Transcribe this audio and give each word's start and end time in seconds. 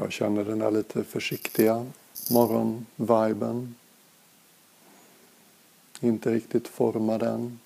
Jag 0.00 0.12
känner 0.12 0.44
den 0.44 0.58
där 0.58 0.70
lite 0.70 1.04
försiktiga 1.04 1.86
morgonviben. 2.30 3.74
Inte 6.00 6.32
riktigt 6.32 6.68
formad 6.68 7.22
än. 7.22 7.58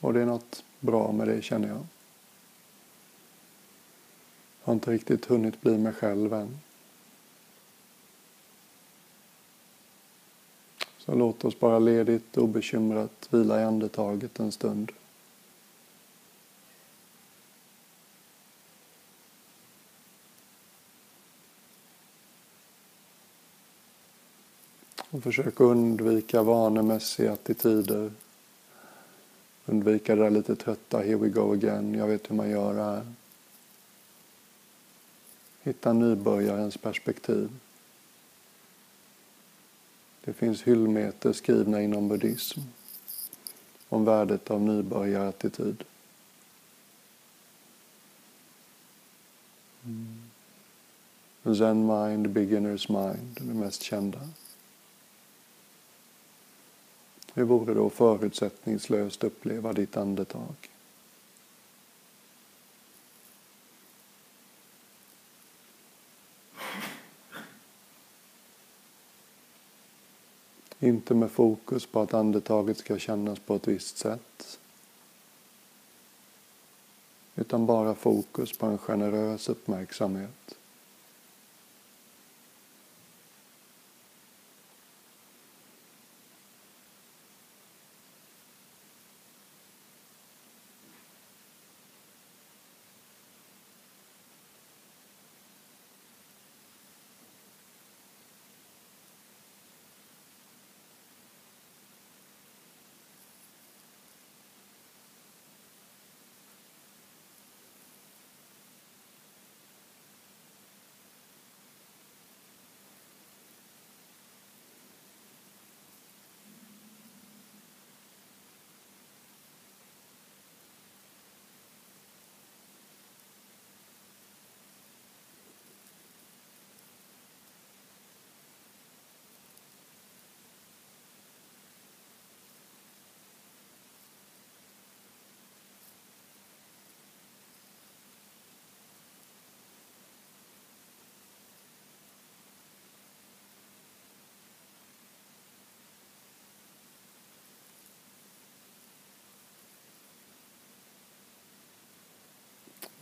Och 0.00 0.12
det 0.12 0.20
är 0.20 0.26
något 0.26 0.64
bra 0.80 1.12
med 1.12 1.28
det 1.28 1.42
känner 1.42 1.68
jag. 1.68 1.76
Jag 1.76 1.86
har 4.66 4.72
inte 4.72 4.90
riktigt 4.90 5.24
hunnit 5.24 5.60
bli 5.60 5.78
mig 5.78 5.92
själv 5.92 6.34
än. 6.34 6.58
Så 10.98 11.14
låt 11.14 11.44
oss 11.44 11.60
bara 11.60 11.78
ledigt 11.78 12.36
och 12.36 12.44
obekymrat 12.44 13.28
vila 13.30 13.60
i 13.60 13.64
andetaget 13.64 14.40
en 14.40 14.52
stund. 14.52 14.92
Och 25.14 25.22
försök 25.22 25.60
undvika 25.60 26.42
vanemässiga 26.42 27.32
attityder. 27.32 28.12
Undvika 29.66 30.16
det 30.16 30.22
där 30.22 30.30
lite 30.30 30.56
trötta, 30.56 30.98
here 30.98 31.16
we 31.16 31.28
go 31.28 31.52
again, 31.52 31.94
jag 31.94 32.06
vet 32.06 32.30
hur 32.30 32.36
man 32.36 32.50
gör 32.50 32.74
det 32.74 32.82
här. 32.82 33.06
Hitta 35.62 35.92
nybörjarens 35.92 36.76
perspektiv. 36.76 37.50
Det 40.24 40.32
finns 40.32 40.62
hyllmeter 40.62 41.32
skrivna 41.32 41.82
inom 41.82 42.08
buddhism 42.08 42.60
om 43.88 44.04
värdet 44.04 44.50
av 44.50 44.60
nybörjarattityd. 44.60 45.84
Mm. 49.84 51.56
Zen 51.56 51.86
mind, 51.86 52.26
beginner's 52.26 52.92
mind, 52.92 53.38
det 53.40 53.54
mest 53.54 53.82
kända. 53.82 54.20
Hur 57.34 57.44
vore 57.44 57.74
det 57.74 57.80
att 57.80 57.92
förutsättningslöst 57.92 59.24
uppleva 59.24 59.72
ditt 59.72 59.96
andetag? 59.96 60.54
Inte 70.78 71.14
med 71.14 71.30
fokus 71.30 71.86
på 71.86 72.00
att 72.00 72.14
andetaget 72.14 72.78
ska 72.78 72.98
kännas 72.98 73.38
på 73.38 73.54
ett 73.54 73.68
visst 73.68 73.98
sätt. 73.98 74.58
Utan 77.34 77.66
bara 77.66 77.94
fokus 77.94 78.58
på 78.58 78.66
en 78.66 78.78
generös 78.78 79.48
uppmärksamhet. 79.48 80.54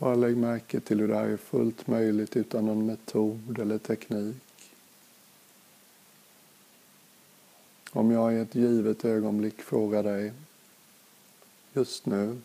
Bara 0.03 0.15
lägg 0.15 0.37
märke 0.37 0.81
till 0.81 1.01
hur 1.01 1.09
det 1.09 1.15
här 1.15 1.29
är 1.29 1.37
fullt 1.37 1.87
möjligt 1.87 2.37
utan 2.37 2.67
någon 2.67 2.87
metod 2.87 3.59
eller 3.59 3.79
teknik. 3.79 4.37
Om 7.91 8.11
jag 8.11 8.35
i 8.35 8.37
ett 8.37 8.55
givet 8.55 9.05
ögonblick 9.05 9.63
frågar 9.63 10.03
dig, 10.03 10.33
just 11.73 12.07
nu, 12.07 12.41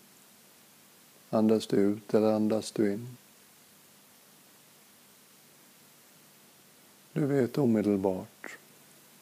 andas 1.29 1.67
du 1.67 1.77
ut 1.77 2.13
eller 2.13 2.31
andas 2.31 2.71
du 2.71 2.93
in? 2.93 3.17
Du 7.13 7.25
vet 7.25 7.57
omedelbart. 7.57 8.57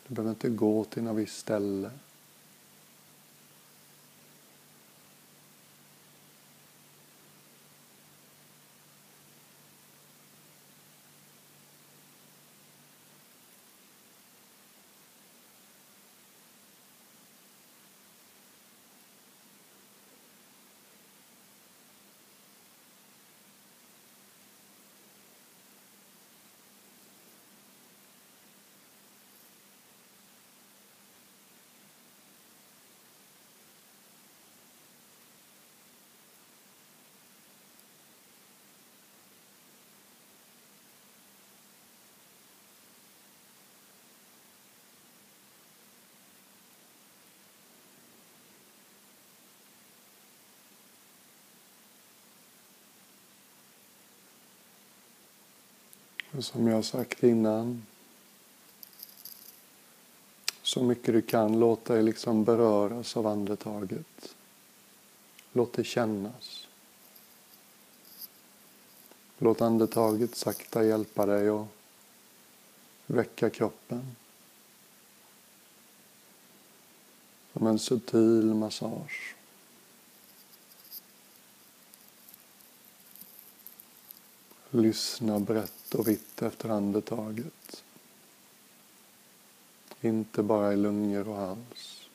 Du 0.07 0.15
behöver 0.15 0.31
inte 0.31 0.49
gå 0.49 0.83
till 0.83 1.03
något 1.03 1.17
visst 1.17 1.37
ställe. 1.37 1.91
Som 56.39 56.67
jag 56.67 56.85
sagt 56.85 57.23
innan, 57.23 57.85
så 60.61 60.83
mycket 60.83 61.13
du 61.13 61.21
kan, 61.21 61.59
låt 61.59 61.85
dig 61.85 62.03
liksom 62.03 62.43
beröras 62.43 63.17
av 63.17 63.27
andetaget. 63.27 64.35
Låt 65.53 65.73
det 65.73 65.83
kännas. 65.83 66.67
Låt 69.37 69.61
andetaget 69.61 70.35
sakta 70.35 70.83
hjälpa 70.83 71.25
dig 71.25 71.49
att 71.49 71.67
väcka 73.05 73.49
kroppen. 73.49 74.15
Som 77.53 77.67
en 77.67 77.79
subtil 77.79 78.53
massage. 78.53 79.34
Lyssna 84.75 85.39
brett 85.39 85.95
och 85.95 86.07
vitt 86.07 86.41
efter 86.41 86.69
andetaget. 86.69 87.83
Inte 90.01 90.43
bara 90.43 90.73
i 90.73 90.75
lungor 90.75 91.27
och 91.27 91.35
hals. 91.35 92.09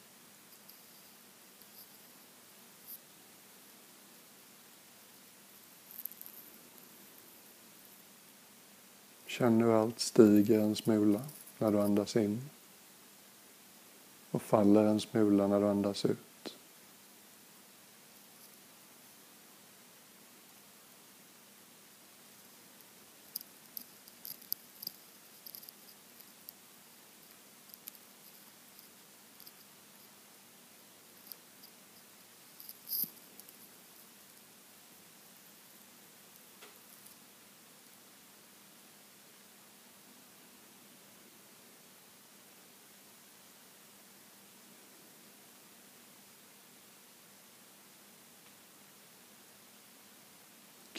Känn 9.26 9.62
hur 9.62 9.82
allt 9.82 10.00
stiger 10.00 10.60
en 10.60 10.76
smula 10.76 11.20
när 11.58 11.70
du 11.70 11.80
andas 11.80 12.16
in 12.16 12.50
och 14.30 14.42
faller 14.42 14.84
en 14.84 15.00
smula 15.00 15.46
när 15.46 15.60
du 15.60 15.66
andas 15.66 16.04
ut. 16.04 16.29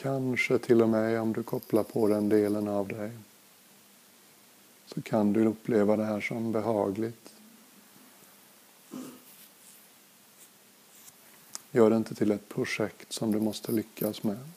Kanske 0.01 0.59
till 0.59 0.81
och 0.81 0.89
med 0.89 1.21
om 1.21 1.33
du 1.33 1.43
kopplar 1.43 1.83
på 1.83 2.07
den 2.07 2.29
delen 2.29 2.67
av 2.67 2.87
dig 2.87 3.11
så 4.85 5.01
kan 5.01 5.33
du 5.33 5.45
uppleva 5.45 5.95
det 5.95 6.05
här 6.05 6.21
som 6.21 6.51
behagligt. 6.51 7.33
Gör 11.71 11.89
det 11.89 11.97
inte 11.97 12.15
till 12.15 12.31
ett 12.31 12.49
projekt 12.49 13.13
som 13.13 13.31
du 13.31 13.39
måste 13.39 13.71
lyckas 13.71 14.23
med. 14.23 14.49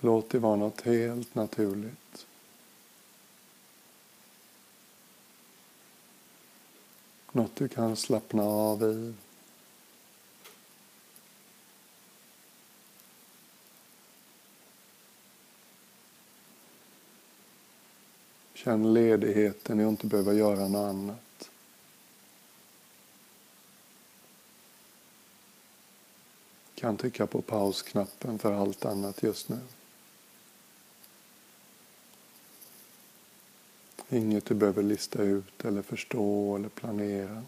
Låt 0.00 0.30
det 0.30 0.38
vara 0.38 0.56
något 0.56 0.80
helt 0.80 1.34
naturligt. 1.34 2.26
Något 7.32 7.56
du 7.56 7.68
kan 7.68 7.96
slappna 7.96 8.42
av 8.42 8.82
i. 8.82 9.14
Känn 18.64 18.94
ledigheten 18.94 19.80
i 19.80 19.84
att 19.84 19.90
inte 19.90 20.06
behöva 20.06 20.32
göra 20.32 20.68
något 20.68 20.90
annat. 20.90 21.50
Kan 26.74 26.96
trycka 26.96 27.26
på 27.26 27.42
pausknappen 27.42 28.38
för 28.38 28.52
allt 28.52 28.84
annat 28.84 29.22
just 29.22 29.48
nu. 29.48 29.58
Inget 34.08 34.44
du 34.44 34.54
behöver 34.54 34.82
lista 34.82 35.22
ut 35.22 35.64
eller 35.64 35.82
förstå 35.82 36.56
eller 36.56 36.68
planera. 36.68 37.42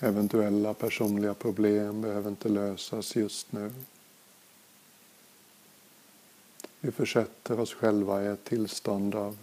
Eventuella 0.00 0.74
personliga 0.74 1.34
problem 1.34 2.00
behöver 2.00 2.30
inte 2.30 2.48
lösas 2.48 3.16
just 3.16 3.52
nu. 3.52 3.72
Vi 6.80 6.92
försätter 6.92 7.60
oss 7.60 7.74
själva 7.74 8.22
i 8.22 8.26
ett 8.26 8.44
tillstånd 8.44 9.14
av 9.14 9.38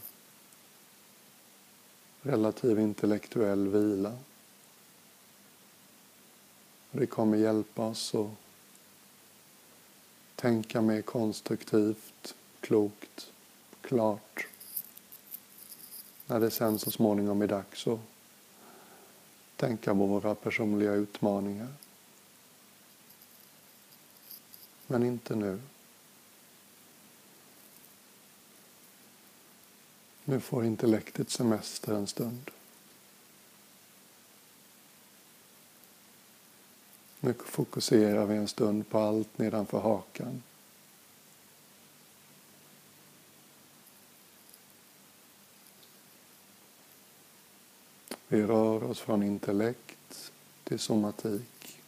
relativ 2.21 2.79
intellektuell 2.79 3.67
vila. 3.67 4.17
Det 6.91 7.05
kommer 7.05 7.37
hjälpa 7.37 7.85
oss 7.85 8.15
att 8.15 8.29
tänka 10.35 10.81
mer 10.81 11.01
konstruktivt, 11.01 12.35
klokt, 12.59 13.31
klart. 13.81 14.47
När 16.27 16.39
det 16.39 16.51
sen 16.51 16.79
så 16.79 16.91
småningom 16.91 17.41
är 17.41 17.47
dags 17.47 17.87
att 17.87 17.99
tänka 19.63 19.91
på 19.93 20.05
våra 20.05 20.35
personliga 20.35 20.93
utmaningar. 20.93 21.73
Men 24.87 25.03
inte 25.03 25.35
nu. 25.35 25.61
Nu 30.25 30.39
får 30.39 30.65
intellektet 30.65 31.29
semester 31.29 31.93
en 31.93 32.07
stund. 32.07 32.51
Nu 37.19 37.33
fokuserar 37.33 38.25
vi 38.25 38.35
en 38.35 38.47
stund 38.47 38.89
på 38.89 38.99
allt 38.99 39.37
nedanför 39.37 39.79
hakan. 39.79 40.43
Vi 48.33 48.43
rör 48.43 48.83
oss 48.83 48.99
från 48.99 49.23
intellekt 49.23 50.31
till 50.63 50.79
somatik. 50.79 51.79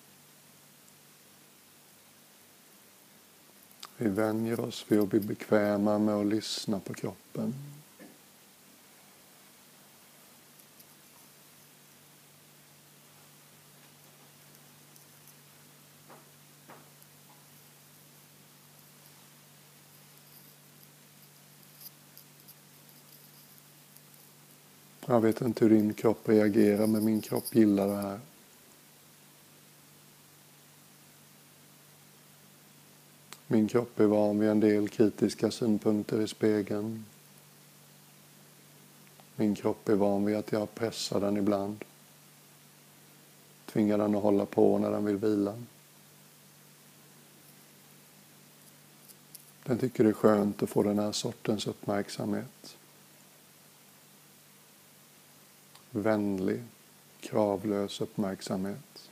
Vi 3.97 4.09
vänjer 4.09 4.59
oss 4.59 4.86
vid 4.88 5.00
att 5.00 5.09
bli 5.09 5.19
bekväma 5.19 6.00
med 6.00 6.15
att 6.15 6.25
lyssna 6.25 6.80
på 6.80 6.94
kroppen. 6.94 7.53
Jag 25.15 25.21
vet 25.21 25.41
inte 25.41 25.65
hur 25.65 25.69
din 25.69 25.94
kropp 25.94 26.29
reagerar, 26.29 26.88
men 26.88 27.06
min 27.06 27.21
kropp 27.21 27.56
gillar 27.56 27.88
det 27.88 27.95
här. 27.95 28.19
Min 33.47 33.67
kropp 33.67 34.00
är 34.00 34.06
van 34.06 34.39
vid 34.39 34.50
en 34.50 34.59
del 34.59 34.89
kritiska 34.89 35.51
synpunkter 35.51 36.21
i 36.21 36.27
spegeln. 36.27 37.06
Min 39.35 39.56
kropp 39.56 39.89
är 39.89 39.95
van 39.95 40.25
vid 40.25 40.35
att 40.35 40.51
jag 40.51 40.75
pressar 40.75 41.19
den 41.19 41.38
ibland. 41.38 41.85
Tvingar 43.65 43.97
den 43.97 44.15
att 44.15 44.23
hålla 44.23 44.45
på 44.45 44.77
när 44.77 44.91
den 44.91 45.06
vill 45.06 45.18
vila. 45.18 45.63
Den 49.63 49.77
tycker 49.77 50.03
det 50.03 50.09
är 50.09 50.13
skönt 50.13 50.63
att 50.63 50.69
få 50.69 50.83
den 50.83 51.00
här 51.00 51.11
sortens 51.11 51.68
uppmärksamhet. 51.68 52.77
Vänlig, 55.95 56.63
kravlös 57.19 58.01
uppmärksamhet. 58.01 59.09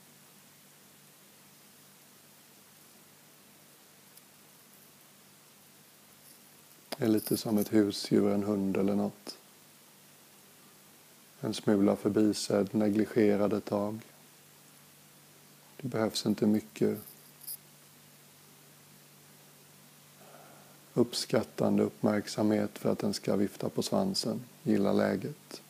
Det 6.98 7.06
är 7.06 7.10
lite 7.10 7.38
som 7.38 7.58
ett 7.58 7.74
husdjur, 7.74 8.30
en 8.30 8.44
hund 8.44 8.78
eller 8.78 8.96
något. 8.96 9.38
En 11.40 11.54
smula 11.54 11.96
förbisedd, 11.96 12.76
negligerad 12.76 13.54
ett 13.54 13.66
tag. 13.66 14.00
Det 15.78 15.88
behövs 15.88 16.26
inte 16.26 16.48
mycket 16.48 17.00
uppskattande 20.94 21.84
uppmärksamhet 21.84 22.78
för 22.78 22.92
att 22.92 23.00
den 23.00 23.14
ska 23.14 23.36
vifta 23.36 23.70
på 23.70 23.82
svansen, 23.82 24.44
gilla 24.64 24.94
läget. 24.94 25.63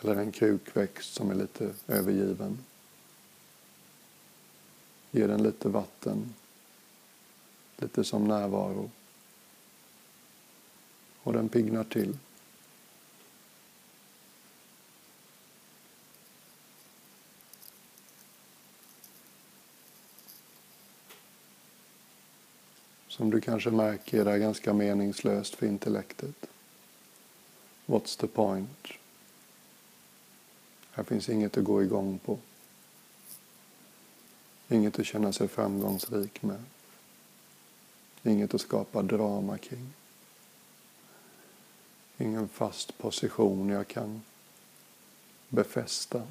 Eller 0.00 0.16
en 0.16 0.32
krukväxt 0.32 1.14
som 1.14 1.30
är 1.30 1.34
lite 1.34 1.74
övergiven. 1.86 2.58
Ge 5.10 5.26
den 5.26 5.42
lite 5.42 5.68
vatten, 5.68 6.34
lite 7.76 8.04
som 8.04 8.28
närvaro. 8.28 8.90
Och 11.22 11.32
den 11.32 11.48
pignar 11.48 11.84
till. 11.84 12.16
Som 23.08 23.30
du 23.30 23.40
kanske 23.40 23.70
märker 23.70 24.20
är 24.20 24.24
det 24.24 24.38
ganska 24.38 24.72
meningslöst 24.72 25.54
för 25.54 25.66
intellektet. 25.66 26.46
What's 27.86 28.20
the 28.20 28.26
point? 28.26 28.88
Här 30.98 31.04
finns 31.04 31.28
inget 31.28 31.56
att 31.56 31.64
gå 31.64 31.82
igång 31.82 32.18
på. 32.18 32.38
Inget 34.68 34.98
att 34.98 35.06
känna 35.06 35.32
sig 35.32 35.48
framgångsrik 35.48 36.42
med. 36.42 36.64
Inget 38.22 38.54
att 38.54 38.60
skapa 38.60 39.02
drama 39.02 39.58
kring. 39.58 39.92
Ingen 42.16 42.48
fast 42.48 42.98
position 42.98 43.68
jag 43.68 43.88
kan 43.88 44.22
befästa. 45.48 46.22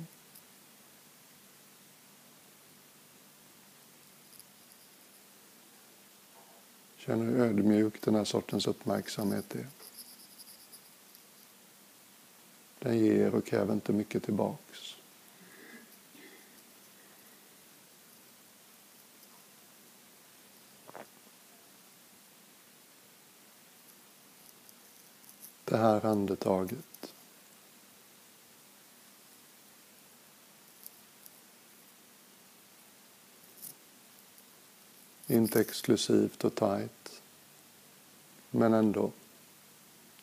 Känner 6.97 7.25
hur 7.25 7.39
ödmjuk 7.39 8.01
den 8.01 8.15
här 8.15 8.25
sortens 8.25 8.67
uppmärksamhet 8.67 9.55
är. 9.55 9.76
Den 12.79 12.99
ger 12.99 13.35
och 13.35 13.45
kräver 13.45 13.73
inte 13.73 13.93
mycket 13.93 14.23
tillbaks. 14.23 14.95
Det 25.65 25.77
här 25.77 26.05
andetaget 26.05 27.13
Inte 35.29 35.59
exklusivt 35.59 36.43
och 36.43 36.55
tajt, 36.55 37.21
men 38.51 38.73
ändå 38.73 39.11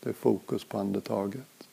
Det 0.01 0.09
är 0.09 0.15
fokus 0.15 0.65
på 0.65 0.79
andetaget. 0.79 1.69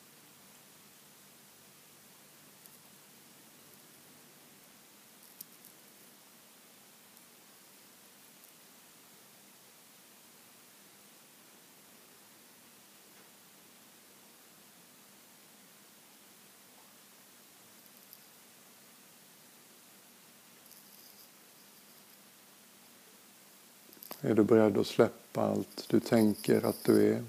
Är 24.32 24.36
du 24.36 24.44
beredd 24.44 24.78
att 24.78 24.86
släppa 24.86 25.42
allt 25.42 25.88
du 25.88 26.00
tänker 26.00 26.66
att 26.66 26.84
du 26.84 27.12
är? 27.12 27.24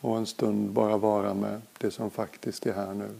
Och 0.00 0.16
en 0.16 0.26
stund 0.26 0.70
bara 0.70 0.96
vara 0.96 1.34
med 1.34 1.62
det 1.78 1.90
som 1.90 2.10
faktiskt 2.10 2.66
är 2.66 2.72
här 2.72 2.94
nu. 2.94 3.18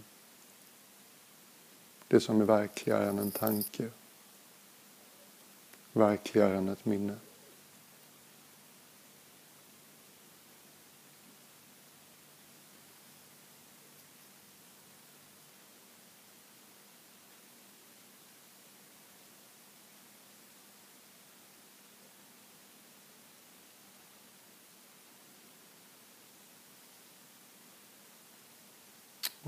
Det 2.09 2.21
som 2.21 2.41
är 2.41 2.45
verkligare 2.45 3.09
än 3.09 3.19
en 3.19 3.31
tanke. 3.31 3.89
Verkligare 5.93 6.57
än 6.57 6.69
ett 6.69 6.85
minne. 6.85 7.17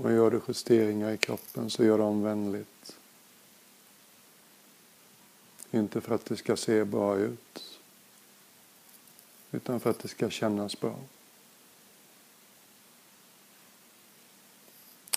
Och 0.03 0.11
gör 0.11 0.31
du 0.31 0.41
justeringar 0.47 1.11
i 1.11 1.17
kroppen 1.17 1.69
så 1.69 1.83
gör 1.83 1.97
dem 1.97 2.23
vänligt. 2.23 2.97
Inte 5.71 6.01
för 6.01 6.15
att 6.15 6.25
det 6.25 6.37
ska 6.37 6.57
se 6.57 6.85
bra 6.85 7.17
ut, 7.17 7.79
utan 9.51 9.79
för 9.79 9.89
att 9.89 9.99
det 9.99 10.07
ska 10.07 10.29
kännas 10.29 10.79
bra. 10.79 10.95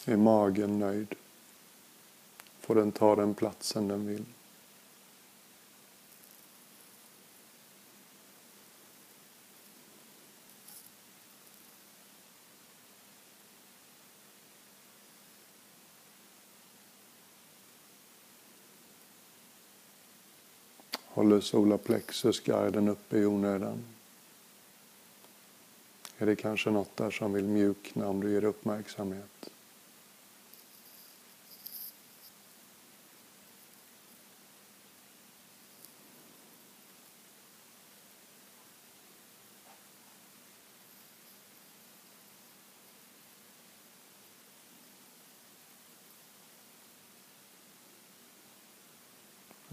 Är 0.05 0.17
magen 0.17 0.79
nöjd? 0.79 1.14
Får 2.61 2.75
den 2.75 2.93
ta 2.93 3.17
den 3.17 3.35
platsen 3.35 3.88
den 3.88 4.07
vill? 4.07 4.25
Håller 21.25 21.40
solarplexusgarden 21.40 22.88
uppe 22.88 23.19
i 23.19 23.26
onödan? 23.26 23.85
Är 26.19 26.26
det 26.26 26.37
kanske 26.37 26.71
något 26.71 26.97
där 26.97 27.11
som 27.11 27.33
vill 27.33 27.45
mjukna 27.45 28.09
om 28.09 28.21
du 28.21 28.33
ger 28.33 28.45
uppmärksamhet? 28.45 29.50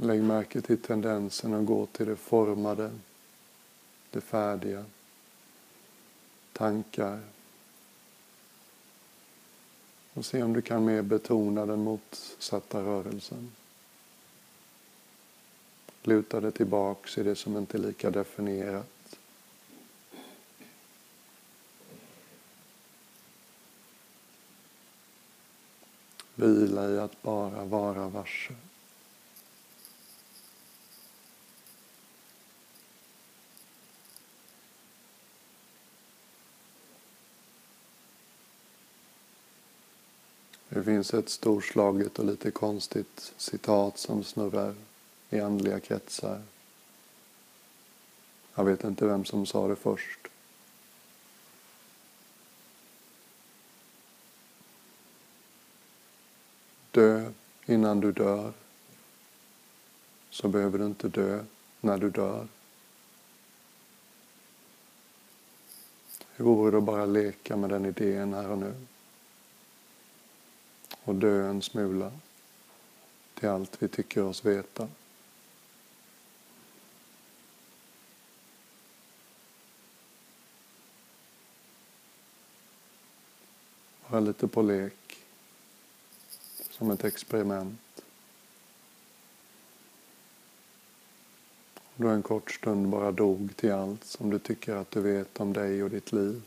Lägg 0.03 0.24
märke 0.24 0.62
till 0.62 0.77
tendensen 0.77 1.53
att 1.53 1.65
gå 1.65 1.86
till 1.86 2.05
det 2.05 2.15
formade, 2.15 2.91
det 4.12 4.22
färdiga, 4.22 4.86
tankar. 6.53 7.20
Och 10.13 10.25
se 10.25 10.43
om 10.43 10.53
du 10.53 10.62
kan 10.62 10.86
mer 10.86 11.01
betona 11.01 11.65
den 11.65 11.84
motsatta 11.84 12.81
rörelsen. 12.81 13.51
Luta 16.03 16.39
dig 16.39 16.51
tillbaks 16.51 17.17
i 17.17 17.24
det 17.24 17.36
som 17.36 17.58
inte 17.58 17.77
är 17.77 17.81
lika 17.81 18.12
definierat. 18.12 19.15
Vila 26.36 26.89
i 26.89 27.00
att 27.00 27.22
bara 27.22 27.65
vara 27.65 28.10
varse. 28.10 28.53
Det 40.73 40.83
finns 40.83 41.13
ett 41.13 41.29
storslaget 41.29 42.19
och 42.19 42.25
lite 42.25 42.51
konstigt 42.51 43.33
citat 43.37 43.97
som 43.97 44.23
snurrar 44.23 44.75
i 45.29 45.39
andliga 45.39 45.79
kretsar. 45.79 46.41
Jag 48.55 48.65
vet 48.65 48.83
inte 48.83 49.05
vem 49.05 49.25
som 49.25 49.45
sa 49.45 49.67
det 49.67 49.75
först. 49.75 50.27
Dö 56.91 57.31
innan 57.65 57.99
du 57.99 58.11
dör, 58.11 58.53
så 60.29 60.47
behöver 60.47 60.79
du 60.79 60.85
inte 60.85 61.07
dö 61.07 61.43
när 61.81 61.97
du 61.97 62.09
dör. 62.09 62.47
Hur 66.35 66.45
vore 66.45 66.71
det 66.71 66.77
att 66.77 66.83
bara 66.83 67.05
leka 67.05 67.57
med 67.57 67.69
den 67.69 67.85
idén 67.85 68.33
här 68.33 68.49
och 68.49 68.57
nu? 68.57 68.73
Och 71.12 71.18
dö 71.18 71.50
en 71.50 71.62
smula 71.62 72.12
till 73.34 73.50
allt 73.50 73.84
vi 73.84 73.88
tycker 73.88 74.24
oss 74.24 74.46
veta. 74.46 74.88
Vara 84.08 84.20
lite 84.20 84.48
på 84.48 84.62
lek, 84.62 85.18
som 86.70 86.91
ett 86.91 87.03
experiment. 87.03 88.03
Om 91.75 92.06
Du 92.06 92.10
en 92.10 92.24
kort 92.24 92.51
stund 92.51 92.88
bara 92.88 93.12
dog 93.12 93.56
till 93.56 93.72
allt 93.72 94.03
som 94.03 94.30
du 94.30 94.39
tycker 94.39 94.75
att 94.75 94.91
du 94.91 95.01
vet 95.01 95.39
om 95.39 95.53
dig 95.53 95.84
och 95.84 95.89
ditt 95.89 96.12
liv, 96.12 96.41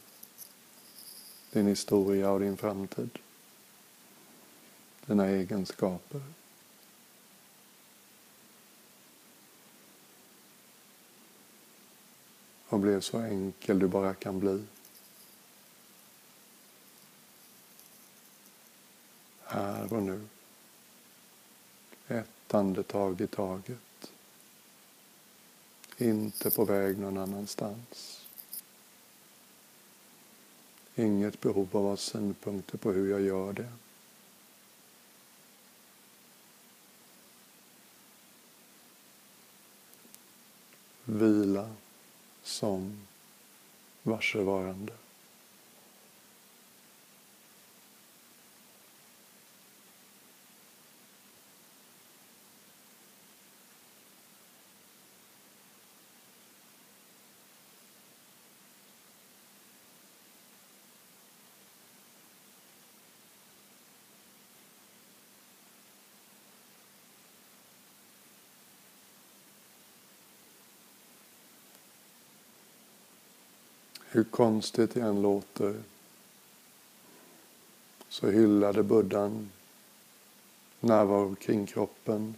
din 1.52 1.66
historia 1.66 2.30
och 2.30 2.40
din 2.40 2.56
framtid 2.56 3.18
dina 5.06 5.26
egenskaper. 5.26 6.22
Och 12.68 12.80
blev 12.80 13.00
så 13.00 13.18
enkel 13.18 13.78
du 13.78 13.88
bara 13.88 14.14
kan 14.14 14.40
bli. 14.40 14.64
Här 19.44 19.92
och 19.92 20.02
nu. 20.02 20.26
Ett 22.08 22.54
andetag 22.54 23.20
i 23.20 23.26
taget. 23.26 24.10
Inte 25.96 26.50
på 26.50 26.64
väg 26.64 26.98
någon 26.98 27.18
annanstans. 27.18 28.26
Inget 30.94 31.40
behov 31.40 31.68
av 31.72 31.82
att 31.82 31.90
ha 31.90 31.96
synpunkter 31.96 32.78
på 32.78 32.92
hur 32.92 33.10
jag 33.10 33.20
gör 33.20 33.52
det. 33.52 33.72
Vila 41.04 41.68
som 42.42 42.92
varsevarande. 44.02 44.92
Hur 74.14 74.24
konstigt 74.24 74.94
det 74.94 75.00
än 75.00 75.22
låter 75.22 75.82
så 78.08 78.30
hyllade 78.30 78.82
buddhan 78.82 79.50
närvaro 80.80 81.34
kring 81.34 81.66
kroppen 81.66 82.34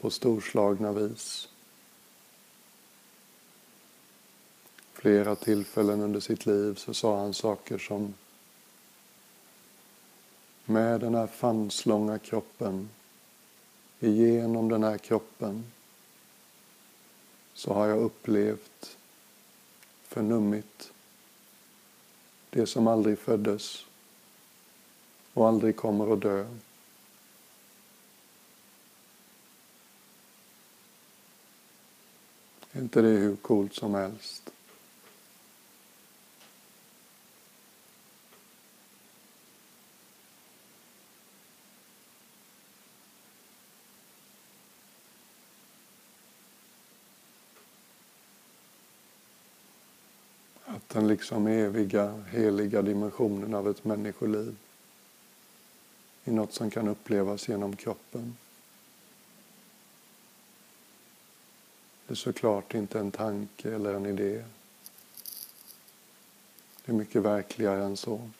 på 0.00 0.10
storslagna 0.10 0.92
vis. 0.92 1.48
Flera 4.92 5.36
tillfällen 5.36 6.00
under 6.00 6.20
sitt 6.20 6.46
liv 6.46 6.74
så 6.74 6.94
sa 6.94 7.18
han 7.18 7.34
saker 7.34 7.78
som 7.78 8.14
med 10.64 11.00
den 11.00 11.14
här 11.14 11.26
fanslånga 11.26 12.18
kroppen, 12.18 12.88
igenom 14.00 14.68
den 14.68 14.82
här 14.82 14.98
kroppen, 14.98 15.64
så 17.54 17.72
har 17.72 17.86
jag 17.86 17.98
upplevt, 17.98 18.96
förnummit, 20.16 20.92
det 22.50 22.66
som 22.66 22.86
aldrig 22.86 23.18
föddes 23.18 23.86
och 25.32 25.48
aldrig 25.48 25.76
kommer 25.76 26.12
att 26.12 26.20
dö. 26.20 26.46
Är 32.72 32.80
inte 32.80 33.02
det 33.02 33.08
hur 33.08 33.36
coolt 33.36 33.74
som 33.74 33.94
helst? 33.94 34.50
Att 50.68 50.85
den 50.96 51.08
liksom 51.08 51.46
eviga, 51.46 52.22
heliga 52.30 52.82
dimensionen 52.82 53.54
av 53.54 53.68
ett 53.68 53.84
människoliv 53.84 54.56
i 56.24 56.30
något 56.30 56.52
som 56.52 56.70
kan 56.70 56.88
upplevas 56.88 57.48
genom 57.48 57.76
kroppen. 57.76 58.36
Det 62.06 62.12
är 62.12 62.16
såklart 62.16 62.74
inte 62.74 62.98
en 62.98 63.10
tanke 63.10 63.74
eller 63.74 63.94
en 63.94 64.06
idé. 64.06 64.44
Det 66.84 66.92
är 66.92 66.96
mycket 66.96 67.22
verkligare 67.22 67.84
än 67.84 67.96
så. 67.96 68.30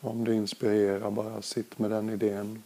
Om 0.00 0.24
det 0.24 0.34
inspirerar, 0.34 1.10
bara 1.10 1.42
sitt 1.42 1.78
med 1.78 1.90
den 1.90 2.10
idén. 2.10 2.62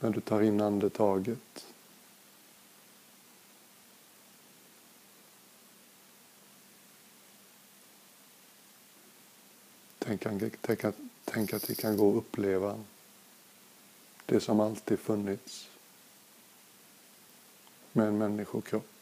När 0.00 0.10
du 0.10 0.20
tar 0.20 0.42
in 0.42 0.60
andetaget. 0.60 1.66
Tänk, 9.98 10.22
tänk, 10.60 10.84
tänk 11.24 11.52
att 11.52 11.66
det 11.66 11.74
kan 11.74 11.96
gå 11.96 12.10
att 12.10 12.16
uppleva 12.16 12.84
det 14.26 14.40
som 14.40 14.60
alltid 14.60 14.98
funnits 14.98 15.68
med 17.92 18.08
en 18.08 18.18
människokropp. 18.18 18.99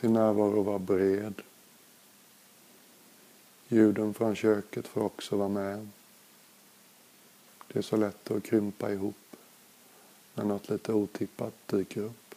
Din 0.00 0.12
närvaro 0.12 0.62
vara 0.62 0.78
bred. 0.78 1.34
Ljuden 3.68 4.14
från 4.14 4.36
köket 4.36 4.88
får 4.88 5.00
också 5.02 5.36
vara 5.36 5.48
med. 5.48 5.88
Det 7.68 7.78
är 7.78 7.82
så 7.82 7.96
lätt 7.96 8.30
att 8.30 8.44
krympa 8.44 8.92
ihop 8.92 9.36
när 10.34 10.44
något 10.44 10.68
lite 10.68 10.92
otippat 10.92 11.54
dyker 11.66 12.00
upp. 12.00 12.27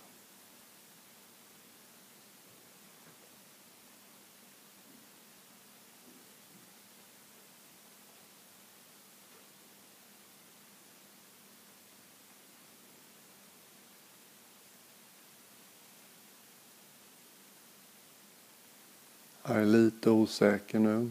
Lite 20.02 20.10
osäker 20.10 20.80
nu. 20.80 21.10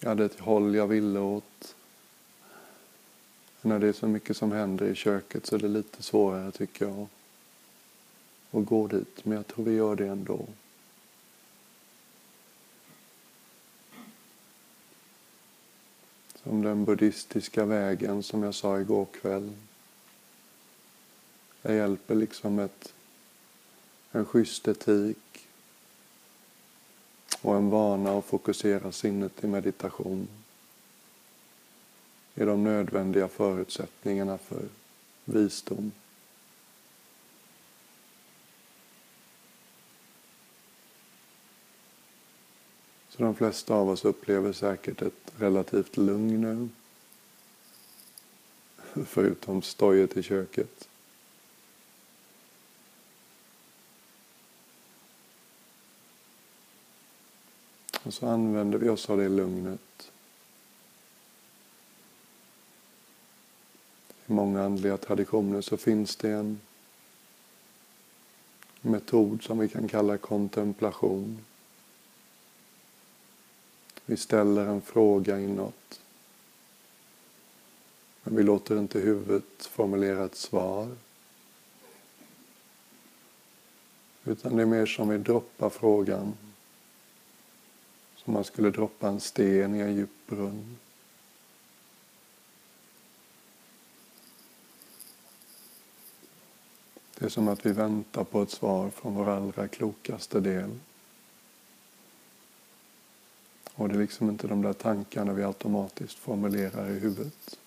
Jag 0.00 0.08
hade 0.08 0.24
ett 0.24 0.40
håll 0.40 0.74
jag 0.74 0.86
ville 0.86 1.20
åt. 1.20 1.74
När 3.62 3.78
det 3.78 3.88
är 3.88 3.92
så 3.92 4.08
mycket 4.08 4.36
som 4.36 4.52
händer 4.52 4.86
i 4.86 4.94
köket 4.94 5.46
så 5.46 5.56
är 5.56 5.60
det 5.60 5.68
lite 5.68 6.02
svårare 6.02 6.52
tycker 6.52 6.86
jag 6.86 7.06
att 8.50 8.66
gå 8.66 8.86
dit. 8.86 9.24
Men 9.24 9.36
jag 9.36 9.46
tror 9.46 9.64
vi 9.64 9.72
gör 9.72 9.96
det 9.96 10.06
ändå. 10.06 10.46
Som 16.42 16.62
den 16.62 16.84
buddhistiska 16.84 17.64
vägen 17.64 18.22
som 18.22 18.42
jag 18.42 18.54
sa 18.54 18.80
igår 18.80 19.06
kväll. 19.20 19.52
Jag 21.62 21.74
hjälper 21.74 22.14
liksom 22.14 22.58
ett, 22.58 22.94
en 24.12 24.24
schysst 24.24 24.68
etik 24.68 25.39
och 27.42 27.56
en 27.56 27.70
vana 27.70 28.18
att 28.18 28.24
fokusera 28.24 28.92
sinnet 28.92 29.44
i 29.44 29.46
meditation 29.46 30.28
är 32.34 32.46
de 32.46 32.64
nödvändiga 32.64 33.28
förutsättningarna 33.28 34.38
för 34.38 34.62
visdom. 35.24 35.92
Så 43.08 43.22
de 43.22 43.34
flesta 43.34 43.74
av 43.74 43.88
oss 43.88 44.04
upplever 44.04 44.52
säkert 44.52 45.02
ett 45.02 45.32
relativt 45.36 45.96
lugn 45.96 46.40
nu. 46.40 46.68
Förutom 49.04 49.62
stojet 49.62 50.16
i 50.16 50.22
köket. 50.22 50.89
Och 58.10 58.14
så 58.14 58.26
använder 58.26 58.78
vi 58.78 58.88
oss 58.88 59.10
av 59.10 59.18
det 59.18 59.28
lugnet. 59.28 60.12
I 64.26 64.32
många 64.32 64.62
andliga 64.62 64.96
traditioner 64.96 65.60
så 65.60 65.76
finns 65.76 66.16
det 66.16 66.30
en 66.30 66.60
metod 68.80 69.42
som 69.42 69.58
vi 69.58 69.68
kan 69.68 69.88
kalla 69.88 70.18
kontemplation. 70.18 71.38
Vi 74.06 74.16
ställer 74.16 74.66
en 74.66 74.80
fråga 74.80 75.40
inåt. 75.40 76.00
Men 78.22 78.36
vi 78.36 78.42
låter 78.42 78.78
inte 78.78 79.00
huvudet 79.00 79.66
formulera 79.66 80.24
ett 80.24 80.36
svar. 80.36 80.96
Utan 84.24 84.56
det 84.56 84.62
är 84.62 84.66
mer 84.66 84.86
som 84.86 85.08
vi 85.08 85.18
droppar 85.18 85.70
frågan 85.70 86.36
som 88.24 88.32
man 88.32 88.44
skulle 88.44 88.70
droppa 88.70 89.08
en 89.08 89.20
sten 89.20 89.74
i 89.74 89.78
en 89.78 89.94
djup 89.94 90.26
brunn. 90.26 90.78
Det 97.18 97.24
är 97.24 97.28
som 97.28 97.48
att 97.48 97.66
vi 97.66 97.72
väntar 97.72 98.24
på 98.24 98.42
ett 98.42 98.50
svar 98.50 98.90
från 98.90 99.14
vår 99.14 99.28
allra 99.28 99.68
klokaste 99.68 100.40
del. 100.40 100.78
Och 103.74 103.88
det 103.88 103.94
är 103.94 103.98
liksom 103.98 104.30
inte 104.30 104.46
de 104.46 104.62
där 104.62 104.72
tankarna 104.72 105.32
vi 105.32 105.44
automatiskt 105.44 106.18
formulerar 106.18 106.90
i 106.90 106.98
huvudet. 106.98 107.58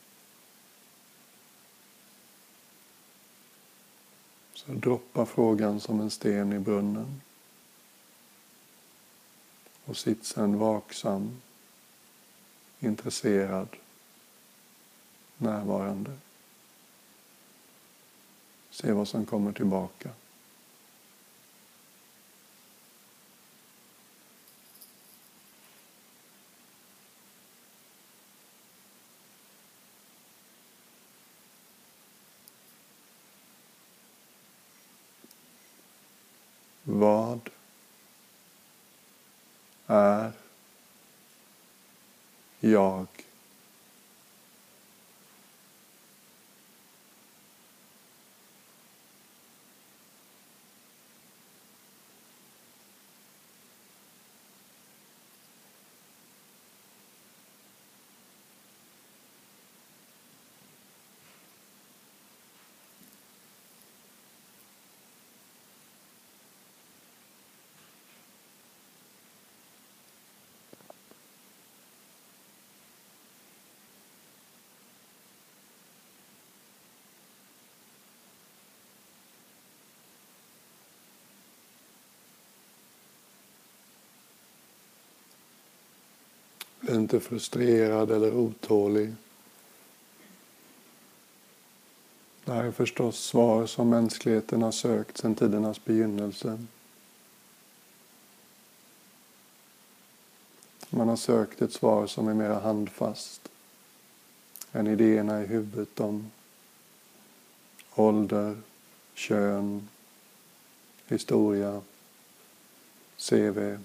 Så 4.53 4.71
droppa 4.71 5.25
frågan 5.25 5.79
som 5.79 5.99
en 5.99 6.09
sten 6.09 6.53
i 6.53 6.59
brunnen 6.59 7.21
och 9.85 9.97
sitt 9.97 10.25
sedan 10.25 10.59
vaksam, 10.59 11.41
intresserad, 12.79 13.67
närvarande. 15.37 16.11
Se 18.69 18.91
vad 18.91 19.07
som 19.07 19.25
kommer 19.25 19.51
tillbaka. 19.51 20.09
Är 39.87 40.31
jag? 42.59 43.07
Inte 86.93 87.19
frustrerad 87.19 88.12
eller 88.12 88.34
otålig. 88.34 89.13
Det 92.45 92.51
här 92.51 92.63
är 92.63 92.71
förstås 92.71 93.19
svar 93.19 93.65
som 93.65 93.89
mänskligheten 93.89 94.62
har 94.62 94.71
sökt 94.71 95.17
sedan 95.17 95.36
tidernas 95.36 95.86
begynnelse. 95.86 96.60
Man 100.89 101.08
har 101.08 101.15
sökt 101.15 101.62
ett 101.62 101.73
svar 101.73 102.08
som 102.08 102.27
är 102.27 102.34
mera 102.34 102.60
handfast 102.60 103.49
än 104.71 104.88
idéerna 104.88 105.43
i 105.43 105.45
huvudet 105.45 105.99
om 105.99 106.32
ålder, 107.95 108.58
kön, 109.13 109.89
historia, 111.08 111.82
CV, 113.17 113.77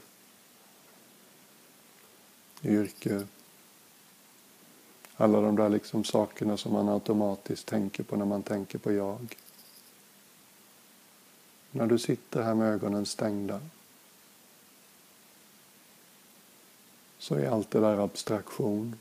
yrke. 2.65 3.27
Alla 5.17 5.41
de 5.41 5.57
där 5.57 5.69
liksom 5.69 6.05
sakerna 6.05 6.57
som 6.57 6.73
man 6.73 6.89
automatiskt 6.89 7.67
tänker 7.67 8.03
på 8.03 8.17
när 8.17 8.25
man 8.25 8.43
tänker 8.43 8.79
på 8.79 8.93
jag. 8.93 9.37
När 11.71 11.87
du 11.87 11.99
sitter 11.99 12.43
här 12.43 12.55
med 12.55 12.73
ögonen 12.73 13.07
stängda 13.07 13.61
så 17.19 17.35
är 17.35 17.51
allt 17.51 17.71
det 17.71 17.81
där 17.81 18.05
abstraktion. 18.05 18.99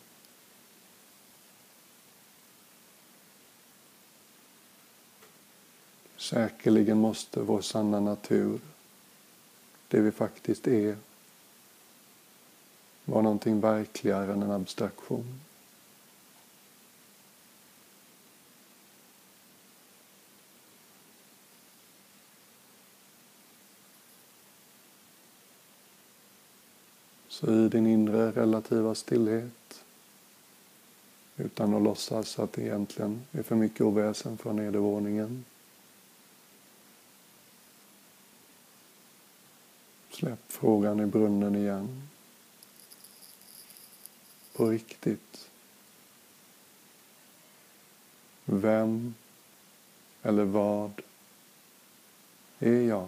Säkerligen 6.18 6.98
måste 6.98 7.42
vår 7.42 7.62
sanna 7.62 8.00
natur, 8.00 8.60
det 9.88 10.00
vi 10.00 10.12
faktiskt 10.12 10.68
är, 10.68 10.98
var 13.08 13.22
någonting 13.22 13.60
verkligare 13.60 14.34
än 14.34 14.44
en 14.44 14.52
abstraktion. 14.52 15.40
Så 27.28 27.54
i 27.54 27.70
din 27.70 27.88
inre 27.88 28.32
relativa 28.32 28.96
stillhet, 28.96 29.84
utan 31.36 31.74
att 31.74 31.84
låtsas 31.84 32.40
att 32.40 32.54
det 32.54 32.62
egentligen 32.62 33.26
är 33.32 33.44
för 33.44 33.56
mycket 33.56 33.82
oväsen 33.82 34.38
från 34.38 34.56
nedervåningen. 34.56 35.46
Släpp 40.10 40.40
frågan 40.48 41.00
i 41.00 41.06
brunnen 41.06 41.56
igen. 41.56 42.08
På 44.58 44.70
riktigt. 44.70 45.50
Vem 48.46 49.16
eller 50.22 50.44
vad 50.44 51.02
är 52.60 52.82
jag? 52.82 53.08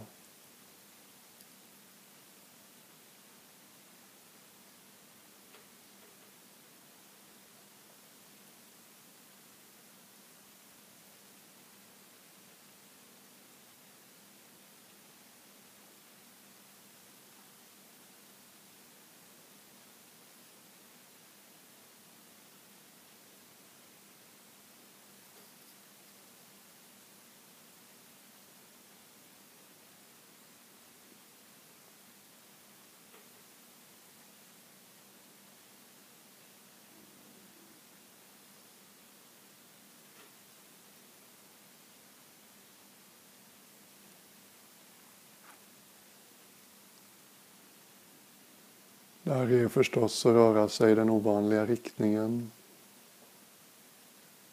Där 49.30 49.52
är 49.52 49.68
förstås 49.68 50.26
att 50.26 50.34
röra 50.34 50.70
sig 50.70 50.92
i 50.92 50.96
den 50.96 51.10
ovanliga 51.10 51.66
riktningen. 51.66 52.52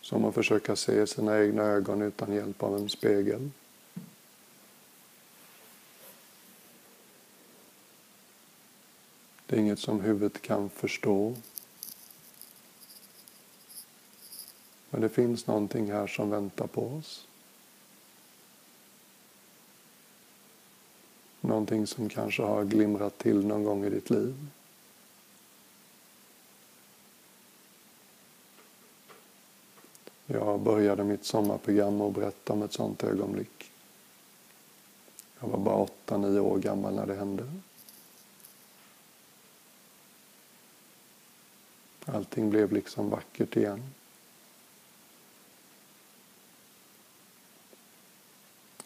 Som 0.01 0.25
att 0.25 0.35
försöka 0.35 0.77
se 0.77 1.07
sina 1.07 1.39
egna 1.39 1.63
ögon 1.63 2.03
utan 2.03 2.33
hjälp 2.33 2.63
av 2.63 2.77
en 2.77 2.89
spegel. 2.89 3.51
Det 9.47 9.57
är 9.57 9.61
inget 9.61 9.79
som 9.79 10.01
huvudet 10.01 10.43
kan 10.43 10.71
förstå. 10.71 11.35
Men 14.91 15.01
det 15.01 15.09
finns 15.09 15.47
någonting 15.47 15.93
här 15.93 16.07
som 16.07 16.31
väntar 16.31 16.67
på 16.67 16.87
oss. 16.87 17.27
Någonting 21.41 21.87
som 21.87 22.09
kanske 22.09 22.43
har 22.43 22.65
glimrat 22.65 23.19
till 23.19 23.47
någon 23.47 23.65
gång 23.65 23.85
i 23.85 23.91
ditt 23.91 24.11
liv. 24.11 24.35
Jag 30.27 30.61
började 30.61 31.05
mitt 31.05 31.25
sommarprogram 31.25 32.01
och 32.01 32.13
berättade 32.13 32.59
om 32.59 32.63
ett 32.63 32.73
sånt 32.73 33.05
ögonblick. 33.05 33.73
Jag 35.41 35.49
var 35.49 35.59
bara 35.59 35.77
åtta, 35.77 36.17
nio 36.17 36.41
år 36.41 36.59
gammal 36.59 36.95
när 36.95 37.07
det 37.07 37.15
hände. 37.15 37.53
Allting 42.05 42.51
blev 42.51 42.73
liksom 42.73 43.11
vackert 43.11 43.57
igen. 43.57 43.83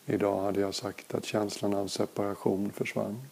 Idag 0.06 0.42
hade 0.42 0.60
jag 0.60 0.74
sagt 0.74 1.14
att 1.14 1.24
känslan 1.24 1.74
av 1.74 1.88
separation 1.88 2.72
försvann. 2.72 3.22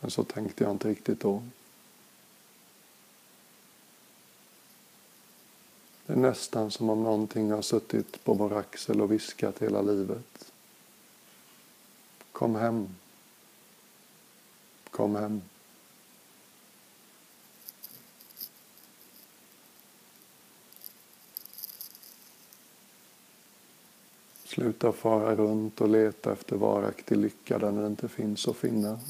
Men 0.00 0.10
så 0.10 0.24
tänkte 0.24 0.64
jag 0.64 0.70
inte 0.70 0.88
riktigt 0.88 1.20
då. 1.20 1.42
Det 6.06 6.12
är 6.12 6.16
nästan 6.16 6.70
som 6.70 6.90
om 6.90 7.02
någonting 7.02 7.50
har 7.50 7.62
suttit 7.62 8.24
på 8.24 8.34
vår 8.34 8.56
axel 8.56 9.00
och 9.00 9.12
viskat 9.12 9.58
hela 9.58 9.82
livet. 9.82 10.52
Kom 12.32 12.54
hem. 12.54 12.88
Kom 14.90 15.14
hem. 15.14 15.42
Sluta 24.44 24.92
fara 24.92 25.34
runt 25.34 25.80
och 25.80 25.88
leta 25.88 26.32
efter 26.32 26.56
varaktig 26.56 27.16
lycka 27.16 27.58
där 27.58 27.72
den 27.72 27.86
inte 27.86 28.08
finns 28.08 28.48
att 28.48 28.56
finna. 28.56 29.00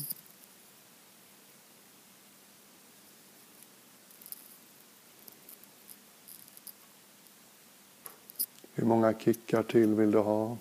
Hur 8.85 8.89
många 8.89 9.19
kickar 9.19 9.63
till 9.63 9.95
vill 9.95 10.11
du 10.11 10.19
ha 10.19 10.57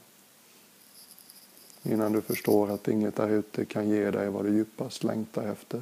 innan 1.83 2.11
du 2.13 2.21
förstår 2.21 2.71
att 2.71 2.87
inget 2.87 3.15
där 3.15 3.29
ute 3.29 3.65
kan 3.65 3.89
ge 3.89 4.11
dig 4.11 4.29
vad 4.29 4.45
du 4.45 4.53
djupast 4.53 5.03
längtar 5.03 5.47
efter? 5.47 5.81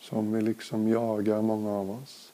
Som 0.00 0.32
vi 0.32 0.42
liksom 0.42 0.88
jagar, 0.88 1.42
många 1.42 1.70
av 1.70 1.90
oss. 1.90 2.32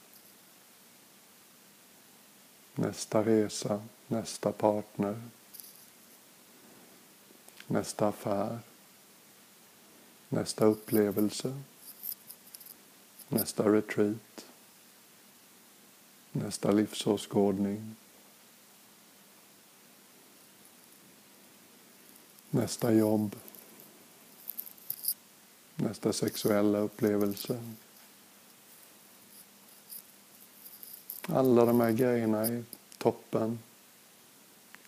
Nästa 2.75 3.25
resa, 3.25 3.83
nästa 4.07 4.53
partner, 4.53 5.23
nästa 7.67 8.09
affär 8.09 8.59
nästa 10.33 10.67
upplevelse, 10.67 11.53
nästa 13.29 13.63
retreat, 13.63 14.47
nästa 16.33 16.71
livsåskådning, 16.71 17.95
nästa 22.51 22.93
jobb, 22.93 23.37
nästa 25.77 26.13
sexuella 26.13 26.79
upplevelse. 26.79 27.63
Alla 31.23 31.65
de 31.65 31.81
här 31.81 31.93
grejerna 31.93 32.47
är 32.47 32.65
toppen, 32.99 33.59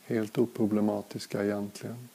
helt 0.04 0.38
oproblematiska 0.38 1.44
egentligen. 1.44 2.08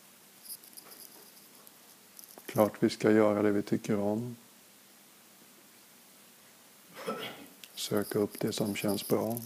Klart 2.50 2.84
vi 2.84 2.90
ska 2.90 3.12
göra 3.12 3.42
det 3.42 3.52
vi 3.52 3.62
tycker 3.62 4.00
om. 4.00 4.36
Söka 7.74 8.20
upp 8.20 8.40
det 8.40 8.54
som 8.54 8.76
känns 8.76 9.08
bra. 9.08 9.38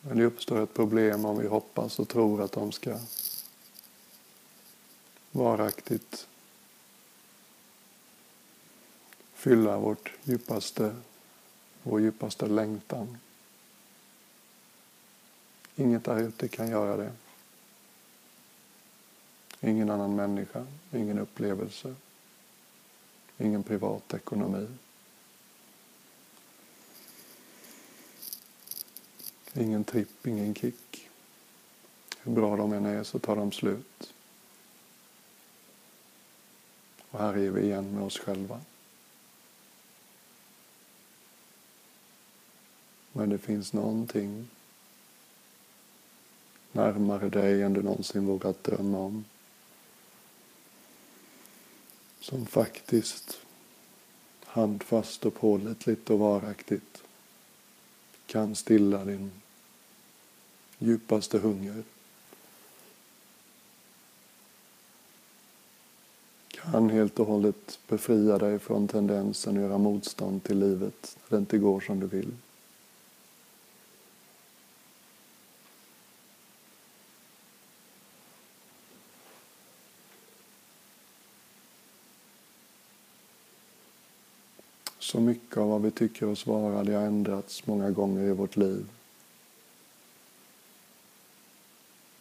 Men 0.00 0.18
det 0.18 0.24
uppstår 0.24 0.62
ett 0.62 0.74
problem 0.74 1.24
om 1.24 1.38
vi 1.38 1.46
hoppas 1.46 1.98
och 1.98 2.08
tror 2.08 2.42
att 2.42 2.52
de 2.52 2.72
ska 2.72 2.98
varaktigt 5.30 6.28
fylla 9.34 9.78
vårt 9.78 10.12
djupaste, 10.24 10.96
vår 11.82 12.00
djupaste 12.00 12.46
längtan. 12.46 13.18
Inget 15.76 16.04
där 16.04 16.20
ute 16.20 16.48
kan 16.48 16.68
göra 16.68 16.96
det. 16.96 17.12
Ingen 19.60 19.90
annan 19.90 20.16
människa, 20.16 20.66
ingen 20.92 21.18
upplevelse, 21.18 21.94
ingen 23.38 23.62
privatekonomi. 23.62 24.68
Ingen 29.54 29.84
tripp, 29.84 30.26
ingen 30.26 30.54
kick. 30.54 31.10
Hur 32.22 32.32
bra 32.32 32.56
de 32.56 32.72
än 32.72 32.86
är 32.86 33.04
så 33.04 33.18
tar 33.18 33.36
de 33.36 33.52
slut. 33.52 34.14
Och 37.10 37.18
här 37.18 37.36
är 37.38 37.50
vi 37.50 37.62
igen 37.62 37.94
med 37.94 38.02
oss 38.02 38.18
själva. 38.18 38.60
Men 43.12 43.28
det 43.28 43.38
finns 43.38 43.72
någonting 43.72 44.48
närmare 46.72 47.28
dig 47.28 47.62
än 47.62 47.72
du 47.72 47.82
någonsin 47.82 48.26
vågat 48.26 48.64
drömma 48.64 48.98
om 48.98 49.24
som 52.30 52.46
faktiskt 52.46 53.38
handfast 54.44 55.26
och 55.26 55.34
pålitligt 55.34 56.10
och 56.10 56.18
varaktigt 56.18 57.02
kan 58.26 58.56
stilla 58.56 59.04
din 59.04 59.30
djupaste 60.78 61.38
hunger. 61.38 61.82
Kan 66.48 66.90
helt 66.90 67.18
och 67.18 67.26
hållet 67.26 67.78
befria 67.88 68.38
dig 68.38 68.58
från 68.58 68.88
tendensen 68.88 69.56
att 69.56 69.62
göra 69.62 69.78
motstånd 69.78 70.42
till 70.42 70.58
livet 70.58 71.16
när 71.28 71.38
det 71.38 71.40
inte 71.40 71.58
går 71.58 71.80
som 71.80 72.00
du 72.00 72.06
vill. 72.06 72.32
Så 85.10 85.20
mycket 85.20 85.56
av 85.56 85.68
vad 85.68 85.82
vi 85.82 85.90
tycker 85.90 86.28
oss 86.28 86.46
vara, 86.46 86.84
det 86.84 86.92
har 86.92 87.02
ändrats 87.02 87.66
många 87.66 87.90
gånger 87.90 88.22
i 88.22 88.32
vårt 88.32 88.56
liv. 88.56 88.86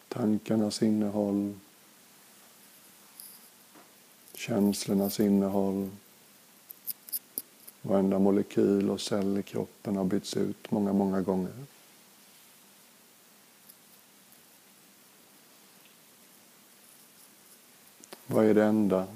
Tankarnas 0.07 0.81
innehåll, 0.81 1.59
känslornas 4.33 5.19
innehåll, 5.19 5.89
varenda 7.81 8.19
molekyl 8.19 8.89
och 8.89 9.01
cell 9.01 9.37
i 9.37 9.43
kroppen 9.43 9.95
har 9.95 10.03
bytts 10.03 10.37
ut 10.37 10.71
många, 10.71 10.93
många 10.93 11.21
gånger. 11.21 11.65
Vad 18.27 18.45
är 18.45 18.53
det 18.53 18.63
enda 18.63 19.07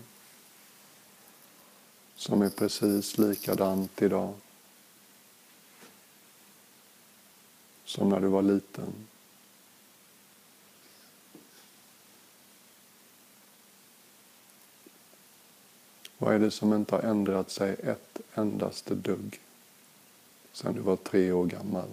som 2.24 2.42
är 2.42 2.50
precis 2.50 3.18
likadant 3.18 4.02
idag 4.02 4.34
som 7.86 8.10
när 8.10 8.20
du 8.20 8.28
var 8.28 8.42
liten. 8.42 8.94
Vad 16.18 16.36
är 16.36 16.40
det 16.40 16.52
som 16.52 16.74
inte 16.74 16.96
har 16.96 17.02
ändrat 17.02 17.52
sig 17.52 17.76
ett 17.84 18.20
endaste 18.34 18.96
dugg 18.96 19.40
sedan 20.52 20.74
du 20.74 20.82
var 20.82 20.96
tre 20.96 21.32
år 21.32 21.46
gammal? 21.46 21.90